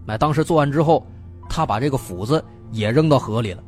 [0.06, 1.06] 那当时作案之后，
[1.50, 3.64] 他把这个斧子也扔到河里了。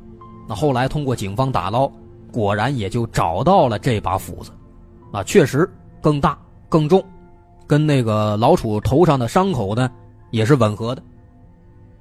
[0.47, 1.91] 那后来通过警方打捞。
[2.29, 4.51] 果然也就找到了这把斧子，
[5.13, 5.67] 啊，确实
[6.01, 6.37] 更大
[6.67, 7.03] 更重，
[7.65, 9.89] 跟那个老楚头上的伤口呢
[10.29, 11.01] 也是吻合的。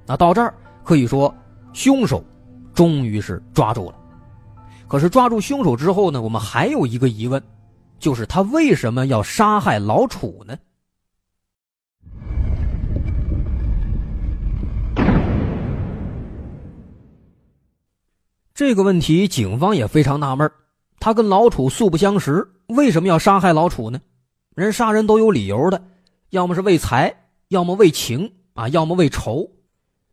[0.05, 1.33] 那到这儿可以说
[1.71, 2.21] 凶手
[2.73, 3.95] 终于是抓住了。
[4.85, 7.41] 可是抓住凶手之后呢，我们还有一个疑问，
[7.99, 10.57] 就是他为什么要杀害老楚呢？
[18.53, 20.51] 这个问题，警方也非常纳闷
[20.99, 24.01] 他跟老楚素不相识，为什么要杀害老楚呢？
[24.55, 25.83] 人杀人都有理由的，
[26.31, 27.15] 要么是为财，
[27.49, 29.47] 要么为情啊，要么为仇，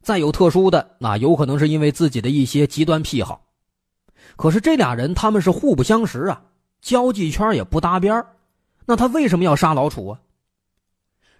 [0.02, 3.46] 再有特殊的，那有可能是因为自己的一些极端癖好。
[4.36, 6.42] 可是这俩人他们是互不相识啊，
[6.84, 8.22] 交际圈也不搭边
[8.84, 10.20] 那他为什么要杀老楚啊？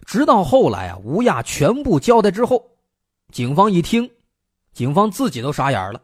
[0.07, 2.71] 直到后来啊，吴亚全部交代之后，
[3.31, 4.09] 警方一听，
[4.73, 6.01] 警方自己都傻眼了。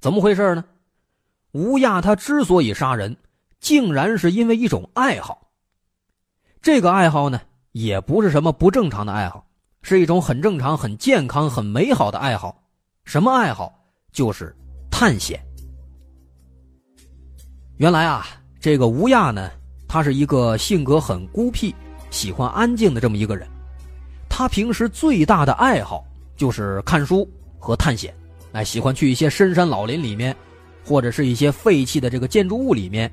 [0.00, 0.64] 怎么回事呢？
[1.52, 3.16] 吴亚他之所以杀人，
[3.60, 5.52] 竟然是因为一种爱好。
[6.60, 9.46] 这个爱好呢，也不是什么不正常的爱好，
[9.82, 12.64] 是一种很正常、很健康、很美好的爱好。
[13.04, 13.72] 什么爱好？
[14.10, 14.52] 就是
[14.90, 15.40] 探险。
[17.76, 18.24] 原来啊，
[18.60, 19.50] 这个吴亚呢，
[19.88, 21.74] 他是一个性格很孤僻、
[22.08, 23.48] 喜欢安静的这么一个人。
[24.28, 26.04] 他平时最大的爱好
[26.36, 28.14] 就是看书和探险。
[28.52, 30.34] 哎，喜欢去一些深山老林里面，
[30.86, 33.12] 或者是一些废弃的这个建筑物里面，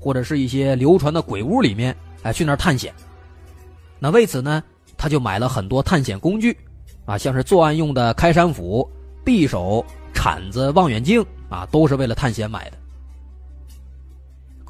[0.00, 2.92] 或者是一些流传的鬼屋里面，哎，去那儿探险。
[4.00, 4.60] 那为此呢，
[4.96, 6.56] 他就买了很多探险工具，
[7.04, 8.90] 啊，像是作案用的开山斧、
[9.24, 12.79] 匕首、铲子、望远镜，啊，都是为了探险买的。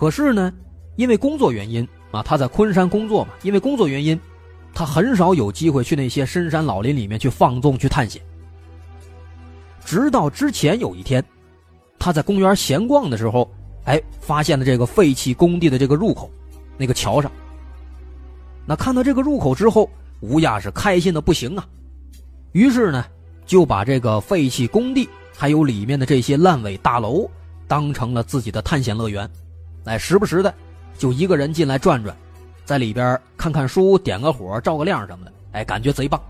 [0.01, 0.51] 可是呢，
[0.96, 4.18] 因为工作原因，啊，他在昆山工作嘛，因为工作原因，
[4.72, 8.22] 他很少有机会去那些深山老林里面去放纵、去探险。
[9.84, 11.22] 直到之前有一天，
[11.98, 13.46] 他在公园闲逛的时候，
[13.84, 16.30] 哎，发现了这个废弃工地的这个入口，
[16.78, 17.30] 那个桥上。
[18.64, 19.86] 那看到这个入口之后，
[20.20, 21.68] 吴亚是开心的不行啊，
[22.53, 23.05] 于是呢，
[23.44, 27.30] 就把这个废弃工地还有里面的这些烂尾大楼
[27.68, 29.30] 当成了自己的探险乐园，
[29.85, 30.53] 哎，时不时的
[30.99, 32.14] 就一个人进来转转，
[32.64, 36.20] 在里边看看书、点个火、照个亮什么的，哎，感觉贼棒。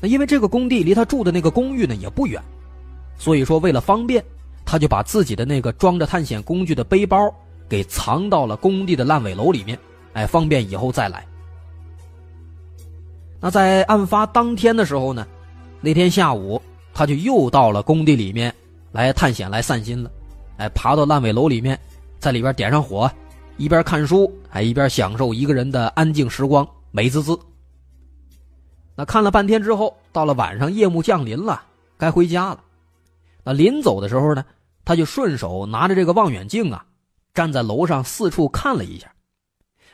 [0.00, 2.42] 那因为这个工地离他住的那个公寓呢也不远，
[3.16, 4.22] 所以说为了方便，
[4.64, 7.32] 他就把自己的那个装着探险工具的背包
[7.68, 9.78] 给藏到了工地的烂尾楼里面，
[10.12, 11.24] 哎，方便以后再来。
[13.40, 15.26] 那在案发当天的时候呢，
[15.80, 16.60] 那天下午
[16.92, 18.54] 他就又到了工地里面
[18.92, 20.10] 来探险来散心了，
[20.58, 21.78] 哎，爬到烂尾楼里面，
[22.24, 23.10] 在里边点上火，
[23.58, 27.38] 一边看书，还一边享受一个人的安静时光，美滋滋。
[28.94, 31.62] 那看了半天之后，到了晚上，夜幕降临了，
[31.98, 32.64] 该回家了。
[33.42, 34.42] 那临走的时候呢，
[34.86, 36.86] 他就顺手拿着这个望远镜啊，
[37.34, 39.12] 站在楼上四处看了一下。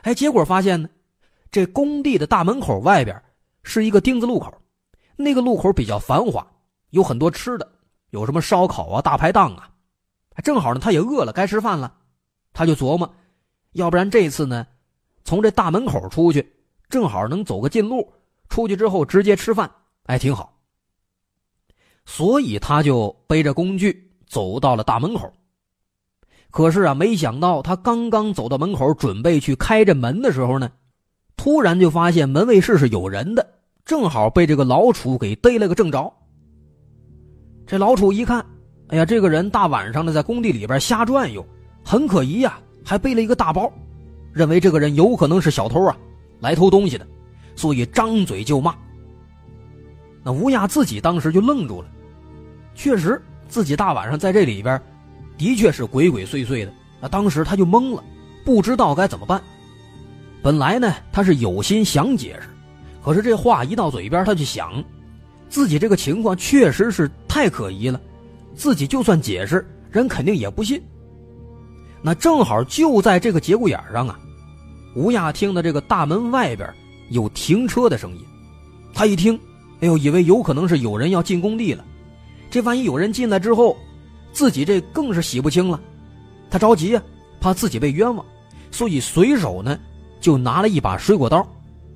[0.03, 0.87] 哎，结果发现呢，
[1.51, 3.21] 这工地的大门口外边
[3.61, 4.53] 是一个丁字路口，
[5.17, 6.47] 那个路口比较繁华，
[6.91, 7.69] 有很多吃的，
[8.11, 9.67] 有什么烧烤啊、大排档啊。
[10.45, 11.93] 正好呢，他也饿了，该吃饭了，
[12.53, 13.11] 他就琢磨，
[13.73, 14.65] 要不然这次呢，
[15.23, 16.51] 从这大门口出去，
[16.89, 18.11] 正好能走个近路。
[18.49, 19.71] 出去之后直接吃饭，
[20.07, 20.59] 哎，挺好。
[22.05, 25.31] 所以他就背着工具走到了大门口。
[26.49, 30.69] 可是啊，没想到他刚刚走到门口，准备去开这门的时候呢，
[31.37, 33.49] 突然就发现门卫室是有人的，
[33.85, 36.13] 正好被这个老楚给逮了个正着。
[37.65, 38.45] 这老楚一看，
[38.89, 41.45] 哎呀，这个人大晚上的在工地里边瞎转悠，
[41.83, 43.71] 很可疑呀，还背了一个大包，
[44.31, 45.97] 认为这个人有可能是小偷啊，
[46.39, 47.07] 来偷东西的。
[47.55, 48.73] 所以张嘴就骂。
[50.23, 51.87] 那吴亚自己当时就愣住了，
[52.73, 54.81] 确实自己大晚上在这里边，
[55.37, 56.71] 的确是鬼鬼祟祟的。
[57.01, 58.03] 那当时他就懵了，
[58.45, 59.41] 不知道该怎么办。
[60.41, 62.47] 本来呢，他是有心想解释，
[63.03, 64.83] 可是这话一到嘴边，他就想，
[65.49, 67.99] 自己这个情况确实是太可疑了，
[68.55, 70.81] 自己就算解释，人肯定也不信。
[72.01, 74.19] 那正好就在这个节骨眼上啊，
[74.95, 76.67] 吴亚听的这个大门外边。
[77.09, 78.23] 有停车的声音，
[78.93, 79.37] 他一听，
[79.81, 81.83] 哎呦，以为有可能是有人要进工地了。
[82.49, 83.75] 这万一有人进来之后，
[84.31, 85.77] 自己这更是洗不清了。
[86.49, 87.03] 他着急呀，
[87.41, 88.25] 怕自己被冤枉，
[88.71, 89.77] 所以随手呢
[90.21, 91.45] 就拿了一把水果刀，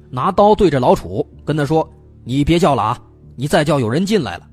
[0.10, 1.90] 拿刀对着老楚，跟他说
[2.26, 3.02] ：“你别叫了啊，
[3.38, 4.46] 你再叫有人进来了。”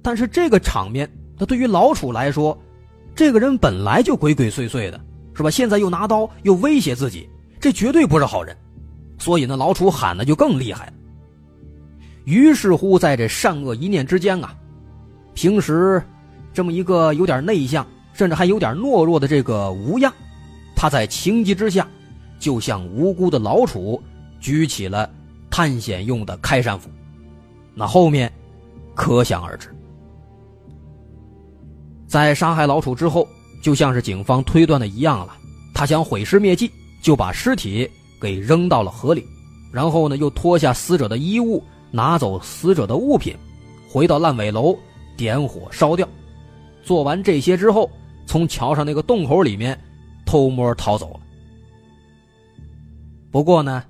[0.00, 2.56] 但是这个场面，他对于老楚来说，
[3.16, 5.00] 这个人本来就鬼鬼祟祟的，
[5.34, 5.50] 是吧？
[5.50, 7.26] 现在又拿刀又威胁自己，
[7.58, 8.54] 这绝对不是好人。
[9.18, 10.92] 所以呢，老楚喊的就更厉害了。
[12.24, 14.54] 于是乎，在这善恶一念之间啊，
[15.32, 16.02] 平时
[16.52, 20.12] 这么一个有点内向，甚至还有点懦弱的这个吴亚，
[20.76, 21.88] 他在情急之下，
[22.38, 24.02] 就向无辜的老楚
[24.40, 25.08] 举起了
[25.48, 26.90] 探险用的开山斧。
[27.74, 28.30] 那后面
[28.94, 29.74] 可想而知。
[32.06, 33.28] 在杀害老楚之后，
[33.62, 35.36] 就像是警方推断的一样了，
[35.74, 36.70] 他想毁尸灭迹，
[37.02, 37.88] 就把尸体。
[38.18, 39.22] 给扔到了河里，
[39.70, 43.36] 然后呢，又脱下死者的衣物，拿走死者的物品，
[43.90, 44.74] 回到烂尾楼，
[45.18, 46.08] 点火烧掉。
[46.82, 47.90] 做完这些之后，
[48.24, 49.78] 从桥上那个洞口里面
[50.24, 51.20] 偷摸逃走了。
[53.30, 53.84] 不过呢，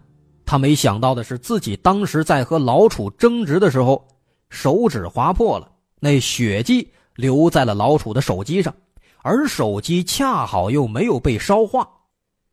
[0.44, 4.04] 他没想到的是，自己当时在和老楚争执的时候，
[4.50, 8.74] 手指划破了，那血迹留在了老楚的手机上，
[9.22, 11.88] 而手机恰好又没有被烧化，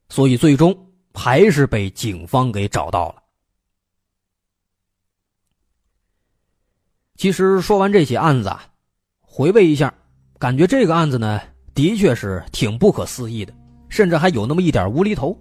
[0.10, 0.76] 所以最终
[1.14, 3.16] 还是被警方给找到了。
[7.16, 8.66] 其实说完这起案子啊，
[9.22, 9.94] 回味一下。
[10.40, 11.40] 感觉这个案子呢，
[11.74, 13.54] 的确是挺不可思议的，
[13.88, 15.38] 甚至还有那么一点无厘头。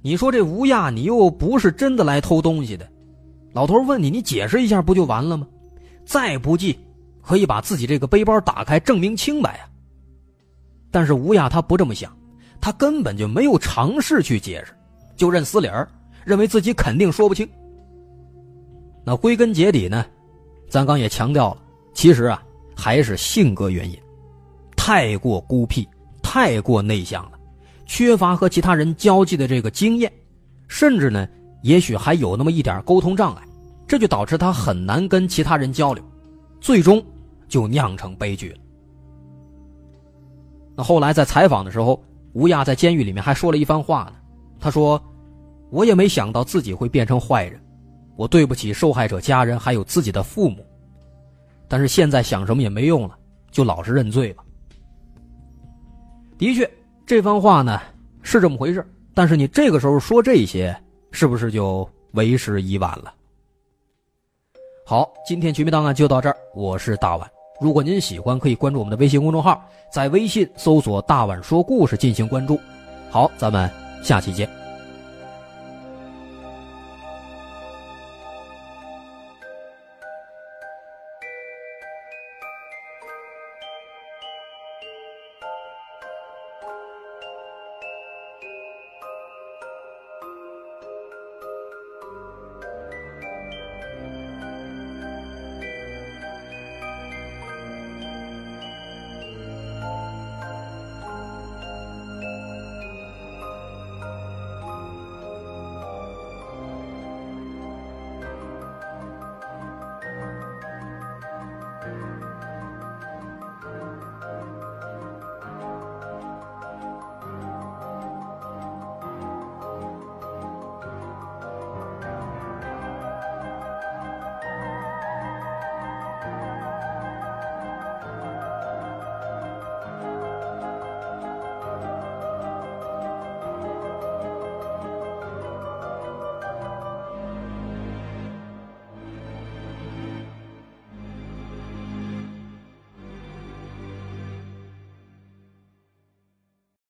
[0.00, 2.90] 你说这吴亚，你又不是真的来偷东西的，
[3.52, 5.46] 老头问你，你解释一下不就完了吗？
[6.06, 6.78] 再不济，
[7.30, 9.70] 可以把自己这个背包打开，证明清白啊。
[10.90, 12.12] 但是吴亚他不这么想，
[12.60, 14.72] 他根本就没有尝试去解释，
[15.14, 15.88] 就认死理儿，
[16.24, 17.48] 认为自己肯定说不清。
[19.04, 20.04] 那归根结底呢，
[20.68, 21.62] 咱刚也强调了，
[21.94, 22.42] 其实啊。
[22.74, 23.96] 还是性格原因，
[24.74, 25.86] 太过孤僻，
[26.22, 27.32] 太过内向了，
[27.84, 30.10] 缺乏和其他人交际的这个经验，
[30.66, 31.28] 甚至呢，
[31.62, 33.42] 也许还有那么一点沟通障碍，
[33.86, 36.02] 这就导致他很难跟其他人交流，
[36.58, 37.04] 最终
[37.50, 38.58] 就酿成悲剧了。
[40.74, 44.12] 那后来在采访的时候，吴亚在监狱里面还说了一番话呢，
[44.58, 45.02] 他说
[45.68, 47.60] ：“我也没想到自己会变成坏人，
[48.16, 50.64] 我对不起受害者家人，还有自己的父母。”
[51.68, 53.18] 但是现在想什么也没用了，
[53.50, 54.44] 就老实认罪吧。
[56.38, 56.70] 的确，
[57.04, 57.80] 这番话呢
[58.22, 60.74] 是这么回事，但是你这个时候说这些，
[61.10, 63.12] 是不是就为时已晚了？
[64.86, 67.30] 好，今天《绝密档案》就到这儿，我是大碗。
[67.60, 72.58] 如果您喜欢，可以关注我们的微信公众号，在微信搜索“大碗说故事”进行关注。
[73.10, 73.70] 好，咱们
[74.02, 74.59] 下期见。